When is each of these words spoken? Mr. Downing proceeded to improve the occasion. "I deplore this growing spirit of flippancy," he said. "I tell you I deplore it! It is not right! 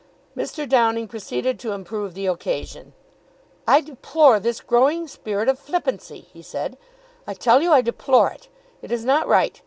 Mr. 0.35 0.67
Downing 0.67 1.07
proceeded 1.07 1.59
to 1.59 1.73
improve 1.73 2.15
the 2.15 2.25
occasion. 2.25 2.93
"I 3.67 3.81
deplore 3.81 4.39
this 4.39 4.59
growing 4.59 5.07
spirit 5.07 5.47
of 5.47 5.59
flippancy," 5.59 6.21
he 6.33 6.41
said. 6.41 6.75
"I 7.27 7.35
tell 7.35 7.61
you 7.61 7.71
I 7.71 7.81
deplore 7.81 8.31
it! 8.31 8.47
It 8.81 8.91
is 8.91 9.05
not 9.05 9.27
right! 9.27 9.59